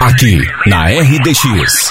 Aqui 0.00 0.40
na 0.66 0.86
RDX. 0.86 1.90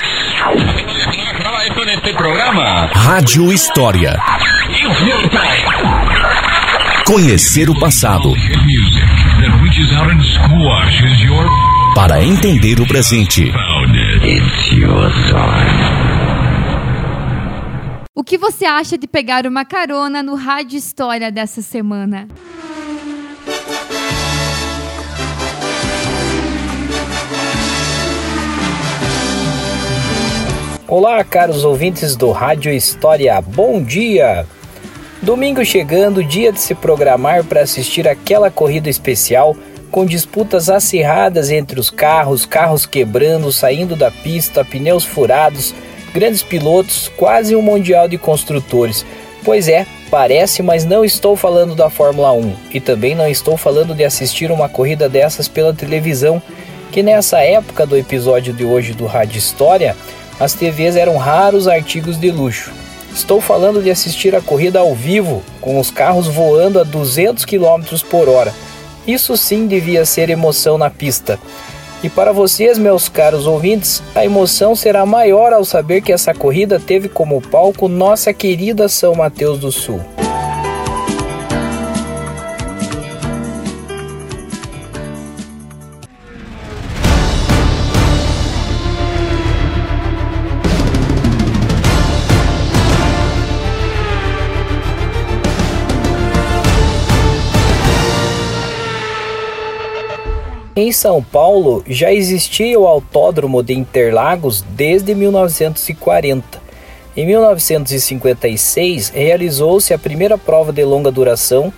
Rádio 2.96 3.54
História. 3.54 4.18
Conhecer 7.05 7.69
o 7.69 7.79
passado. 7.79 8.33
Para 11.94 12.23
entender 12.23 12.79
o 12.79 12.87
presente. 12.87 13.51
O 18.16 18.23
que 18.23 18.38
você 18.38 18.66
acha 18.66 18.98
de 18.98 19.08
pegar 19.08 19.46
uma 19.46 19.64
carona 19.64 20.23
no 20.23 20.34
Rádio 20.34 20.77
História 20.77 21.32
dessa 21.32 21.62
semana? 21.62 22.27
Olá, 30.92 31.24
caros 31.24 31.66
ouvintes 31.66 32.16
do 32.16 32.32
Rádio 32.32 32.74
História, 32.74 33.40
bom 33.40 33.80
dia! 33.80 34.44
Domingo 35.22 35.64
chegando, 35.64 36.24
dia 36.24 36.52
de 36.52 36.60
se 36.60 36.74
programar 36.74 37.44
para 37.44 37.62
assistir 37.62 38.08
aquela 38.08 38.50
corrida 38.50 38.90
especial 38.90 39.56
com 39.92 40.04
disputas 40.04 40.68
acirradas 40.68 41.52
entre 41.52 41.80
os 41.80 41.92
carros, 41.92 42.44
carros 42.44 42.88
quebrando, 42.88 43.52
saindo 43.52 43.96
da 43.96 44.10
pista, 44.10 44.66
pneus 44.66 45.06
furados, 45.06 45.76
grandes 46.12 46.42
pilotos, 46.42 47.08
quase 47.16 47.56
um 47.56 47.62
mundial 47.62 48.08
de 48.08 48.18
construtores. 48.18 49.06
Pois 49.46 49.68
é, 49.68 49.86
parece, 50.10 50.64
mas 50.64 50.86
não 50.86 51.06
estou 51.06 51.36
falando 51.36 51.76
da 51.76 51.92
Fórmula 51.92 52.34
1 52.34 52.56
e 52.74 52.80
também 52.80 53.14
não 53.14 53.28
estou 53.28 53.56
falando 53.56 53.94
de 53.94 54.04
assistir 54.04 54.52
uma 54.52 54.68
corrida 54.68 55.08
dessas 55.08 55.48
pela 55.48 55.72
televisão, 55.72 56.42
que 56.92 57.03
nessa 57.03 57.42
época 57.42 57.86
do 57.86 57.96
episódio 57.96 58.52
de 58.52 58.66
hoje 58.66 58.94
do 58.94 59.06
Rádio 59.06 59.38
História 59.38 59.96
as 60.40 60.54
TVs 60.54 60.95
eram 60.95 61.18
raros 61.18 61.68
artigos 61.68 62.18
de 62.18 62.32
luxo. 62.32 62.72
Estou 63.14 63.42
falando 63.42 63.82
de 63.82 63.90
assistir 63.90 64.36
a 64.36 64.42
corrida 64.42 64.80
ao 64.80 64.96
vivo, 64.96 65.44
com 65.59 65.80
os 65.80 65.92
carros 65.92 66.28
voando 66.28 66.80
a 66.80 66.84
200 66.84 67.44
km 67.44 67.84
por 68.09 68.30
hora. 68.30 68.54
Isso 69.06 69.36
sim 69.36 69.68
devia 69.68 70.06
ser 70.06 70.30
emoção 70.30 70.78
na 70.78 70.90
pista. 70.90 71.40
E 72.02 72.09
para 72.09 72.31
vocês, 72.31 72.78
meus 72.78 73.09
caros 73.09 73.46
ouvintes, 73.46 74.02
a 74.16 74.23
emoção 74.23 74.76
será 74.76 75.06
maior 75.06 75.52
ao 75.52 75.66
saber 75.66 76.02
que 76.02 76.14
essa 76.14 76.34
corrida 76.34 76.80
teve 76.80 77.09
como 77.09 77.42
palco 77.42 77.90
nossa 77.90 78.31
querida 78.31 78.88
São 78.88 79.16
Mateus 79.16 79.59
do 79.59 79.72
Sul. 79.72 80.00
Em 100.81 100.94
São 100.94 101.22
Paulo 101.22 101.83
já 101.85 102.09
existia 102.09 102.80
o 102.80 102.88
Autódromo 102.88 103.61
de 103.61 103.73
Interlagos 103.73 104.63
desde 104.77 105.13
1940. 105.13 106.58
Em 107.17 107.25
1956 107.25 109.09
realizou-se 109.09 109.94
a 109.94 110.00
primeira 110.00 110.38
prova 110.38 110.72
de 110.72 110.81
longa 110.85 111.11
duração, 111.11 111.73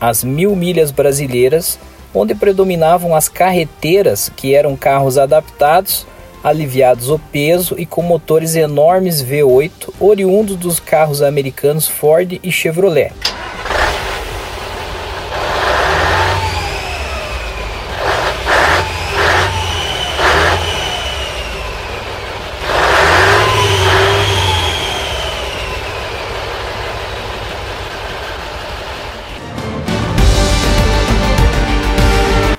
as 0.00 0.24
Mil 0.24 0.56
Milhas 0.56 0.90
Brasileiras, 0.90 1.78
onde 2.14 2.34
predominavam 2.34 3.14
as 3.14 3.28
carreteiras, 3.28 4.32
que 4.34 4.54
eram 4.54 4.74
carros 4.74 5.18
adaptados, 5.18 6.06
aliviados 6.42 7.10
o 7.10 7.18
peso 7.18 7.74
e 7.76 7.84
com 7.84 8.00
motores 8.00 8.56
enormes 8.56 9.22
V8, 9.22 9.92
oriundos 10.00 10.56
dos 10.56 10.80
carros 10.80 11.20
americanos 11.20 11.86
Ford 11.86 12.40
e 12.42 12.50
Chevrolet. 12.50 13.12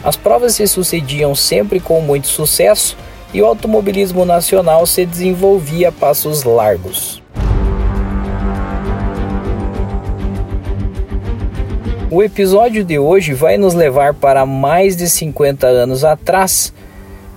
As 0.07 0.15
provas 0.15 0.55
se 0.55 0.65
sucediam 0.65 1.35
sempre 1.35 1.81
com 1.81 1.99
muito 1.99 2.27
sucesso 2.27 2.95
e 3.33 3.41
o 3.41 3.45
automobilismo 3.45 4.23
nacional 4.23 4.85
se 4.85 5.05
desenvolvia 5.05 5.89
a 5.89 5.91
passos 5.91 6.45
largos. 6.45 7.21
O 12.09 12.23
episódio 12.23 12.85
de 12.85 12.97
hoje 12.97 13.33
vai 13.33 13.57
nos 13.57 13.73
levar 13.73 14.13
para 14.13 14.45
mais 14.45 14.95
de 14.95 15.09
50 15.09 15.67
anos 15.67 16.05
atrás 16.05 16.73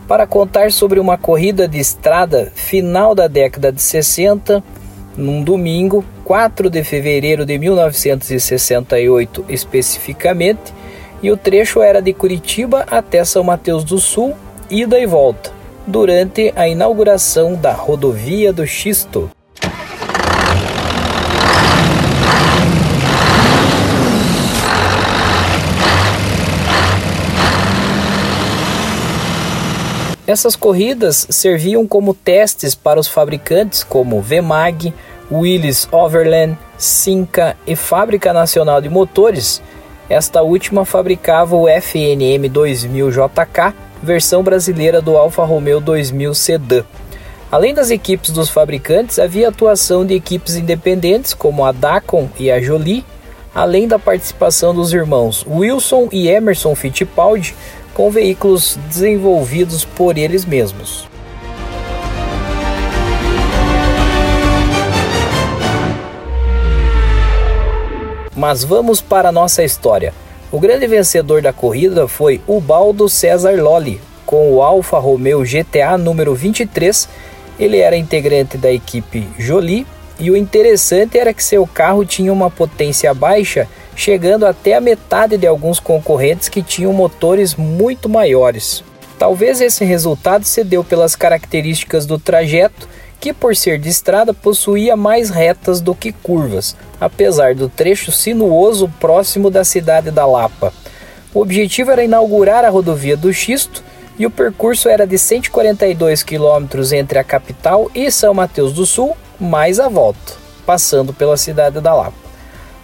para 0.06 0.25
contar 0.25 0.70
sobre 0.70 1.00
uma 1.00 1.19
corrida 1.19 1.66
de 1.66 1.81
estrada 1.81 2.52
final 2.54 3.16
da 3.16 3.26
década 3.26 3.72
de 3.72 3.82
60, 3.82 4.62
num 5.16 5.42
domingo, 5.42 6.04
4 6.25 6.70
de 6.70 6.84
fevereiro 6.84 7.44
de 7.44 7.58
1968 7.58 9.44
especificamente, 9.48 10.72
e 11.22 11.31
o 11.31 11.36
trecho 11.36 11.82
era 11.82 12.00
de 12.00 12.12
Curitiba 12.12 12.86
até 12.91 13.25
São 13.25 13.42
Mateus 13.44 13.84
do 13.84 13.98
Sul, 13.98 14.34
ida 14.70 14.98
e 14.98 15.06
volta, 15.06 15.53
durante 15.86 16.53
a 16.56 16.69
inauguração 16.69 17.54
da 17.54 17.72
rodovia 17.72 18.53
do 18.53 18.66
Xisto. 18.66 19.31
Essas 30.26 30.54
corridas 30.54 31.26
serviam 31.28 31.84
como 31.88 32.14
testes 32.14 32.72
para 32.72 33.00
os 33.00 33.08
fabricantes 33.08 33.82
como 33.82 34.22
Vemag, 34.22 34.94
Willys 35.28 35.88
Overland, 35.91 36.56
Simca 36.78 37.56
e 37.66 37.75
Fábrica 37.75 38.32
Nacional 38.32 38.81
de 38.81 38.88
Motores, 38.88 39.60
esta 40.10 40.43
última 40.43 40.84
fabricava 40.84 41.54
o 41.54 41.69
FNM 41.69 42.48
2000 42.48 43.10
JK, 43.12 43.75
versão 44.03 44.43
brasileira 44.43 45.00
do 45.00 45.16
Alfa 45.16 45.44
Romeo 45.44 45.81
2000 45.81 46.34
Sedan. 46.34 46.84
Além 47.50 47.72
das 47.72 47.91
equipes 47.91 48.31
dos 48.31 48.50
fabricantes, 48.50 49.20
havia 49.20 49.49
atuação 49.49 50.04
de 50.04 50.15
equipes 50.15 50.56
independentes 50.56 51.32
como 51.32 51.65
a 51.65 51.70
Dacon 51.70 52.28
e 52.38 52.50
a 52.50 52.60
Jolie, 52.60 53.04
além 53.54 53.87
da 53.87 53.99
participação 54.00 54.75
dos 54.75 54.93
irmãos 54.93 55.47
Wilson 55.49 56.09
e 56.10 56.28
Emerson 56.28 56.75
Fittipaldi 56.75 57.54
com 57.94 58.10
veículos 58.10 58.78
desenvolvidos 58.88 59.84
por 59.84 60.19
eles 60.19 60.44
mesmos. 60.44 61.09
Mas 68.41 68.65
vamos 68.65 69.03
para 69.03 69.28
a 69.28 69.33
nossa 69.33 69.62
história. 69.62 70.15
O 70.51 70.59
grande 70.59 70.87
vencedor 70.87 71.43
da 71.43 71.53
corrida 71.53 72.09
foi 72.09 72.41
Ubaldo 72.49 73.06
César 73.06 73.62
Lolli, 73.62 74.01
com 74.25 74.55
o 74.55 74.62
Alfa 74.62 74.99
Romeo 74.99 75.43
GTA 75.45 75.99
número 75.99 76.34
23. 76.34 77.06
Ele 77.59 77.77
era 77.77 77.99
integrante 77.99 78.56
da 78.56 78.73
equipe 78.73 79.29
Jolie 79.39 79.87
e 80.19 80.31
o 80.31 80.37
interessante 80.39 81.19
era 81.19 81.34
que 81.34 81.45
seu 81.45 81.67
carro 81.67 82.03
tinha 82.03 82.33
uma 82.33 82.50
potência 82.50 83.12
baixa, 83.12 83.69
chegando 83.95 84.47
até 84.47 84.73
a 84.73 84.81
metade 84.81 85.37
de 85.37 85.47
alguns 85.47 85.79
concorrentes 85.79 86.49
que 86.49 86.62
tinham 86.62 86.94
motores 86.94 87.56
muito 87.56 88.09
maiores. 88.09 88.82
Talvez 89.19 89.61
esse 89.61 89.85
resultado 89.85 90.47
se 90.47 90.64
deu 90.64 90.82
pelas 90.82 91.14
características 91.14 92.06
do 92.06 92.19
trajeto 92.19 92.88
que 93.20 93.34
por 93.34 93.55
ser 93.55 93.78
de 93.78 93.90
estrada 93.90 94.32
possuía 94.32 94.96
mais 94.96 95.28
retas 95.28 95.81
do 95.81 95.94
que 95.94 96.11
curvas, 96.11 96.75
apesar 96.99 97.55
do 97.55 97.69
trecho 97.69 98.11
sinuoso 98.11 98.88
próximo 98.99 99.50
da 99.50 99.62
cidade 99.62 100.11
da 100.11 100.25
Lapa. 100.25 100.72
O 101.34 101.40
objetivo 101.40 101.90
era 101.90 102.02
inaugurar 102.02 102.64
a 102.64 102.70
rodovia 102.70 103.17
do 103.17 103.32
Xisto 103.32 103.84
e 104.19 104.26
o 104.26 104.31
percurso 104.31 104.88
era 104.88 105.06
de 105.06 105.19
142 105.19 106.22
quilômetros 106.22 106.93
entre 106.93 107.19
a 107.19 107.25
capital 107.25 107.90
e 107.94 108.11
São 108.11 108.34
Mateus 108.34 108.72
do 108.72 108.87
Sul, 108.87 109.17
mais 109.38 109.78
a 109.78 109.88
volta, 109.88 110.32
passando 110.66 111.12
pela 111.12 111.37
cidade 111.37 111.81
da 111.81 111.94
Lapa. 111.94 112.31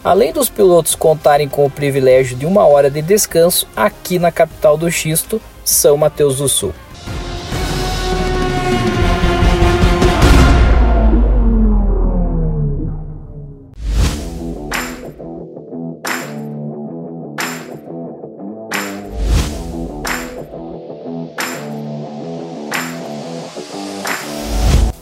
Além 0.04 0.32
dos 0.32 0.48
pilotos 0.48 0.94
contarem 0.94 1.48
com 1.48 1.66
o 1.66 1.70
privilégio 1.70 2.36
de 2.36 2.46
uma 2.46 2.64
hora 2.66 2.88
de 2.90 3.02
descanso 3.02 3.66
aqui 3.74 4.18
na 4.18 4.30
capital 4.30 4.76
do 4.76 4.90
Xisto, 4.90 5.40
São 5.64 5.96
Mateus 5.96 6.38
do 6.38 6.48
Sul. 6.48 6.72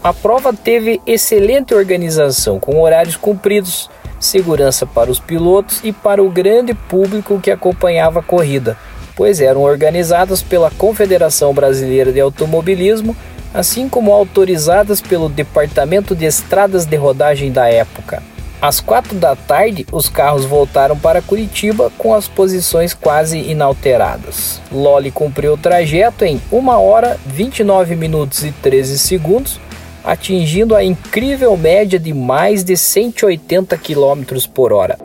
A 0.04 0.12
prova 0.12 0.52
teve 0.52 1.00
excelente 1.06 1.74
organização, 1.74 2.60
com 2.60 2.78
horários 2.78 3.16
cumpridos, 3.16 3.88
segurança 4.20 4.84
para 4.84 5.10
os 5.10 5.18
pilotos 5.18 5.80
e 5.82 5.94
para 5.94 6.22
o 6.22 6.28
grande 6.28 6.74
público 6.74 7.40
que 7.40 7.50
acompanhava 7.50 8.20
a 8.20 8.22
corrida, 8.22 8.76
pois 9.16 9.40
eram 9.40 9.62
organizadas 9.62 10.42
pela 10.42 10.70
Confederação 10.70 11.54
Brasileira 11.54 12.12
de 12.12 12.20
Automobilismo, 12.20 13.16
assim 13.54 13.88
como 13.88 14.12
autorizadas 14.12 15.00
pelo 15.00 15.30
Departamento 15.30 16.14
de 16.14 16.26
Estradas 16.26 16.84
de 16.84 16.96
Rodagem 16.96 17.50
da 17.50 17.66
época. 17.66 18.22
Às 18.60 18.80
quatro 18.80 19.14
da 19.14 19.34
tarde, 19.34 19.86
os 19.90 20.10
carros 20.10 20.44
voltaram 20.44 20.98
para 20.98 21.22
Curitiba 21.22 21.90
com 21.96 22.12
as 22.12 22.28
posições 22.28 22.92
quase 22.92 23.38
inalteradas. 23.38 24.60
Lolly 24.70 25.10
cumpriu 25.10 25.54
o 25.54 25.58
trajeto 25.58 26.26
em 26.26 26.38
1 26.52 26.68
hora 26.68 27.18
29 27.26 27.96
minutos 27.96 28.44
e 28.44 28.52
13 28.52 28.98
segundos, 28.98 29.58
atingindo 30.04 30.76
a 30.76 30.84
incrível 30.84 31.56
média 31.56 31.98
de 31.98 32.12
mais 32.12 32.62
de 32.62 32.76
180 32.76 33.76
km 33.78 34.22
por 34.52 34.72
hora. 34.72 34.98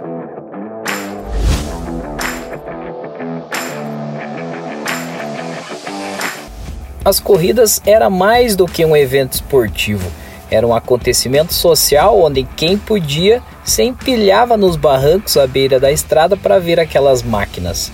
As 7.05 7.19
corridas 7.19 7.81
era 7.85 8.09
mais 8.09 8.55
do 8.55 8.65
que 8.65 8.83
um 8.83 8.95
evento 8.95 9.33
esportivo 9.33 10.11
era 10.51 10.65
um 10.65 10.73
acontecimento 10.73 11.53
social 11.53 12.19
onde 12.19 12.43
quem 12.43 12.77
podia 12.77 13.41
se 13.63 13.83
empilhava 13.83 14.57
nos 14.57 14.75
barrancos 14.75 15.37
à 15.37 15.45
beira 15.45 15.79
da 15.79 15.91
estrada 15.91 16.35
para 16.35 16.59
ver 16.59 16.79
aquelas 16.79 17.21
máquinas. 17.21 17.91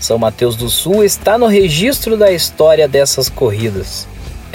São 0.00 0.16
Mateus 0.16 0.56
do 0.56 0.70
Sul 0.70 1.04
está 1.04 1.36
no 1.36 1.46
registro 1.46 2.16
da 2.16 2.32
história 2.32 2.88
dessas 2.88 3.28
corridas. 3.28 4.06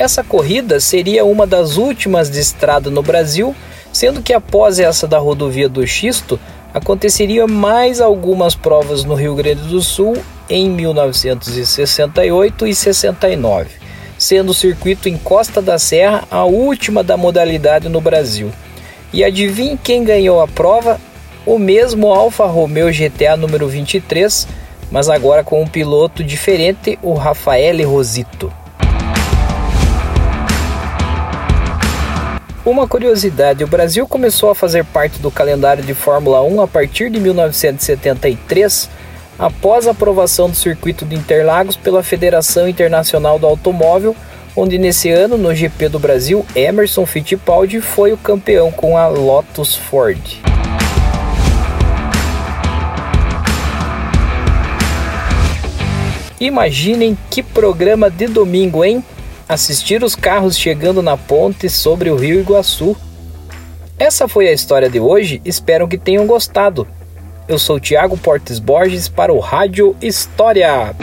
Essa 0.04 0.22
corrida 0.22 0.82
seria 0.82 1.24
uma 1.24 1.48
das 1.48 1.78
últimas 1.78 2.30
de 2.30 2.38
estrada 2.38 2.90
no 2.90 3.02
Brasil, 3.02 3.56
sendo 3.94 4.22
que 4.22 4.34
após 4.34 4.78
essa 4.78 5.08
da 5.08 5.18
rodovia 5.18 5.70
do 5.70 5.88
Xisto, 5.88 6.38
aconteceria 6.74 7.48
mais 7.48 8.02
algumas 8.02 8.54
provas 8.54 9.06
no 9.06 9.16
Rio 9.16 9.34
Grande 9.34 9.62
do 9.62 9.82
Sul 9.82 10.18
em 10.50 10.70
1968 10.70 12.68
e 12.68 12.76
69 12.76 13.70
sendo 14.18 14.50
o 14.50 14.54
circuito 14.54 15.08
em 15.08 15.18
Costa 15.18 15.62
da 15.62 15.80
Serra 15.80 16.26
a 16.30 16.44
última 16.44 17.02
da 17.02 17.16
modalidade 17.16 17.88
no 17.88 18.02
Brasil. 18.02 18.52
E 19.14 19.24
adivinhe 19.24 19.80
quem 19.82 20.04
ganhou 20.04 20.42
a 20.42 20.50
prova? 20.50 21.00
O 21.46 21.58
mesmo 21.58 22.14
Alfa 22.14 22.46
Romeo 22.46 22.92
GTA 22.92 23.38
número 23.38 23.70
23, 23.70 24.50
mas 24.92 25.08
agora 25.08 25.46
com 25.46 25.62
um 25.62 25.68
piloto 25.68 26.26
diferente, 26.26 27.00
o 27.02 27.14
Rafael 27.14 27.90
Rosito. 27.90 28.52
Uma 32.66 32.88
curiosidade: 32.88 33.64
o 33.64 33.68
Brasil 33.68 34.08
começou 34.08 34.50
a 34.50 34.56
fazer 34.56 34.86
parte 34.86 35.20
do 35.20 35.30
calendário 35.30 35.84
de 35.84 35.94
Fórmula 35.94 36.42
1 36.42 36.62
a 36.62 36.68
partir 36.68 37.10
de 37.10 37.20
1973 37.20 38.90
após 39.38 39.86
a 39.86 39.92
aprovação 39.92 40.50
do 40.50 40.56
circuito 40.56 41.06
de 41.06 41.14
Interlagos 41.14 41.76
pela 41.76 42.02
Federação 42.02 42.68
Internacional 42.68 43.38
do 43.38 43.46
Automóvel, 43.46 44.16
onde 44.56 44.78
nesse 44.78 45.10
ano, 45.10 45.38
no 45.38 45.54
GP 45.54 45.90
do 45.90 46.00
Brasil, 46.00 46.46
Emerson 46.56 47.06
Fittipaldi 47.06 47.82
foi 47.82 48.14
o 48.14 48.18
campeão 48.18 48.72
com 48.72 48.98
a 48.98 49.08
Lotus 49.08 49.76
Ford. 49.76 50.22
Imaginem 56.40 57.18
que 57.30 57.44
programa 57.44 58.10
de 58.10 58.28
domingo, 58.28 58.86
hein? 58.86 59.04
Assistir 59.48 60.04
os 60.04 60.16
carros 60.16 60.58
chegando 60.58 61.02
na 61.02 61.18
ponte 61.18 61.70
sobre 61.70 62.10
o 62.10 62.16
Rio 62.16 62.40
Iguaçu. 62.40 62.96
Essa 64.00 64.28
foi 64.28 64.48
a 64.48 64.54
história 64.54 64.90
de 64.90 65.00
hoje, 65.00 65.42
espero 65.44 65.88
que 65.88 65.98
tenham 65.98 66.26
gostado. 66.26 66.88
Eu 67.48 67.60
sou 67.60 67.80
Tiago 67.80 68.18
Portes 68.18 68.58
Borges 68.58 69.10
para 69.10 69.34
o 69.34 69.40
Rádio 69.40 69.96
História. 70.02 70.96